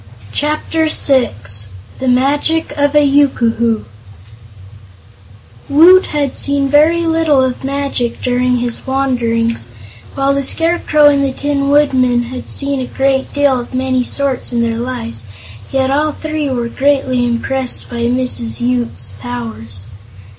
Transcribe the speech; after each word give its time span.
Chapter 0.33 0.89
Six 0.89 1.69
The 1.99 2.07
Magic 2.07 2.71
of 2.75 2.95
a 2.95 3.05
Yookoohoo 3.07 3.83
Woot 5.69 6.05
had 6.07 6.35
seen 6.35 6.69
very 6.69 7.03
little 7.05 7.43
of 7.43 7.63
magic 7.63 8.19
during 8.19 8.57
his 8.57 8.87
wanderings, 8.87 9.67
while 10.15 10.33
the 10.33 10.41
Scarecrow 10.41 11.05
and 11.05 11.23
the 11.23 11.31
Tin 11.31 11.69
Woodman 11.69 12.23
had 12.23 12.49
seen 12.49 12.79
a 12.79 12.87
great 12.87 13.31
deal 13.31 13.59
of 13.59 13.75
many 13.75 14.03
sorts 14.03 14.51
in 14.51 14.63
their 14.63 14.79
lives, 14.79 15.27
yet 15.71 15.91
all 15.91 16.13
three 16.13 16.49
were 16.49 16.67
greatly 16.67 17.23
impressed 17.23 17.87
by 17.87 18.05
Mrs. 18.05 18.59
Yoop's 18.59 19.13
powers. 19.19 19.85